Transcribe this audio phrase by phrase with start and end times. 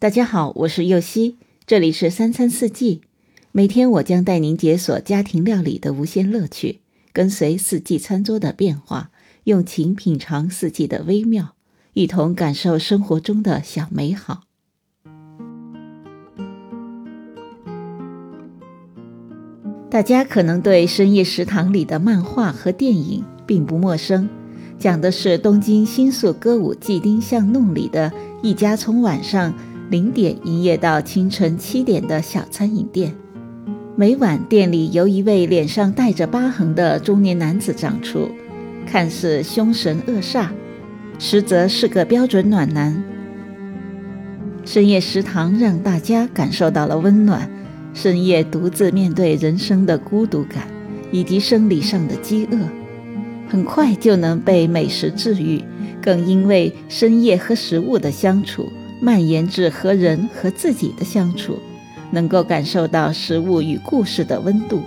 [0.00, 3.00] 大家好，我是右希，这里是三餐四季。
[3.50, 6.78] 每天我将带您解锁家庭料理的无限乐趣，
[7.12, 9.10] 跟随四季餐桌的变化，
[9.42, 11.56] 用情品尝四季的微妙，
[11.94, 14.42] 一同感受生活中的小美好。
[19.90, 24.28] 大家可能对深夜食堂里的漫画和电影并不陌生，
[24.78, 28.12] 讲的是东京新宿歌舞伎町巷弄里的
[28.44, 29.52] 一家从晚上。
[29.90, 33.14] 零点营业到清晨七点的小餐饮店，
[33.96, 38.28] 每晚店里由一位脸上带着疤痕的中年男子掌厨，
[38.86, 40.48] 看似凶神恶煞，
[41.18, 43.02] 实则是个标准暖男。
[44.66, 47.50] 深夜食堂让大家感受到了温暖，
[47.94, 50.68] 深夜独自面对人生的孤独感
[51.10, 52.58] 以及生理上的饥饿，
[53.48, 55.64] 很快就能被美食治愈，
[56.02, 58.68] 更因为深夜和食物的相处。
[59.00, 61.58] 蔓延至和人和自己的相处，
[62.10, 64.80] 能够感受到食物与故事的温度。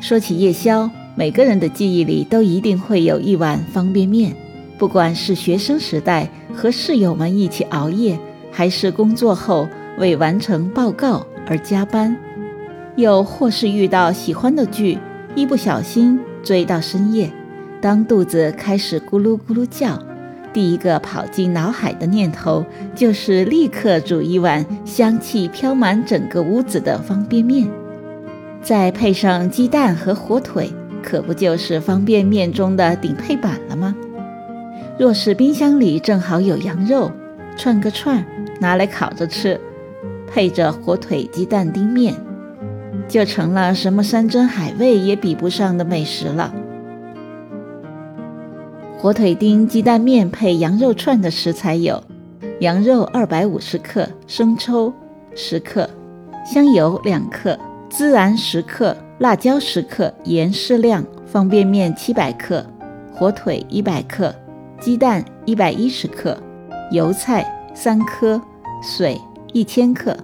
[0.00, 4.34] 说起夜宵，每个人的记忆里都一定会有一碗方便面。
[4.78, 8.16] 不管是学生时代和室友们一起熬夜，
[8.52, 12.16] 还是工作后为完成报告而加班，
[12.94, 14.96] 又或是遇到喜欢的剧，
[15.34, 17.28] 一不小心追到深夜，
[17.80, 20.00] 当肚子开始咕噜咕噜叫。
[20.52, 27.68] 第一个跑进脑海的念头就是立刻煮一碗香气飘满整个屋子的方便面，
[28.62, 33.94] 再配上鸡蛋和火腿，可不就是方便面中的顶配版了吗？
[34.98, 37.12] 若是冰箱里正好有羊肉，
[37.56, 38.24] 串个串
[38.58, 39.60] 拿来烤着吃，
[40.26, 42.14] 配着火腿鸡蛋丁面，
[43.06, 46.52] 就成了什么山珍海味也比不上的美食了。
[49.00, 52.02] 火腿丁鸡蛋面配羊肉串的食材有：
[52.58, 54.92] 羊肉二百五十克、生抽
[55.36, 55.88] 十克、
[56.44, 57.56] 香油两克、
[57.88, 62.66] 孜然十克、辣椒十克、盐适量、方便面七百克、
[63.14, 64.34] 火腿一百克、
[64.80, 66.36] 鸡蛋一百一十克、
[66.90, 68.42] 油菜三颗、
[68.82, 69.16] 水
[69.52, 70.16] 一千克。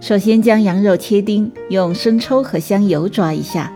[0.00, 3.70] 首先将羊肉切丁，用生抽和香油抓一下，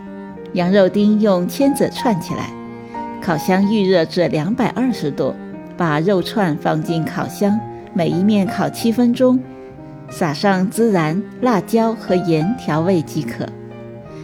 [0.55, 2.62] 羊肉丁用签子串起来。
[3.25, 5.33] 烤箱预热至两百二十度，
[5.77, 7.57] 把肉串放进烤箱，
[7.95, 9.39] 每一面烤七分钟，
[10.11, 13.47] 撒上孜然、辣椒和盐调味即可。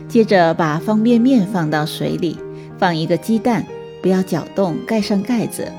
[0.09, 2.37] 接着把方便面放到水里，
[2.77, 3.65] 放一个鸡蛋，
[4.03, 5.71] 不要搅动，盖上盖子。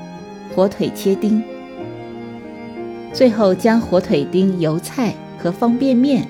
[0.56, 1.44] 火腿切丁，
[3.12, 6.26] 最后将火腿丁、油菜和方便面、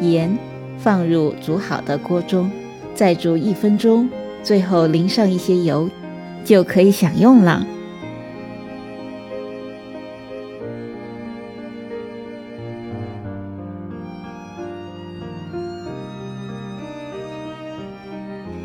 [0.00, 0.38] 盐
[0.78, 2.48] 放入煮好的锅中，
[2.94, 4.08] 再煮一分钟，
[4.42, 5.88] 最后淋上一些油。
[6.44, 7.66] 就可以享用了。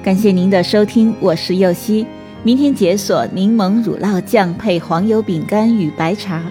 [0.04, 2.06] 感谢您的收听，我是右希。
[2.44, 6.44] 明天解锁柠檬乳酪酱配黄油饼干与白茶。